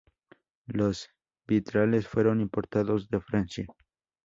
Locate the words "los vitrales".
0.65-2.07